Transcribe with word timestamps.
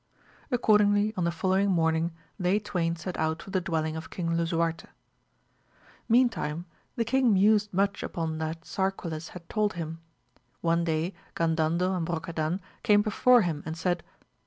Accordingly 0.49 1.13
on 1.15 1.25
the 1.25 1.31
following 1.31 1.69
morn 1.69 1.95
ing 1.95 2.11
they 2.39 2.57
twain 2.57 2.95
set 2.95 3.19
out 3.19 3.43
for 3.43 3.51
the 3.51 3.61
dwelling 3.61 3.95
of 3.95 4.09
King 4.09 4.35
Lisuarte. 4.35 4.87
Meantime 6.09 6.65
the 6.95 7.05
king 7.05 7.31
mused 7.33 7.71
much 7.71 8.01
upon 8.01 8.39
that 8.39 8.61
Sarquiles 8.65 9.27
had 9.37 9.47
told 9.47 9.73
him. 9.73 9.99
One 10.61 10.83
day 10.85 11.13
Gandandel 11.35 11.95
and 11.95 12.03
Brocadan 12.03 12.61
came 12.81 13.03
before 13.03 13.43
him 13.43 13.61
and 13.63 13.77
said. 13.77 14.01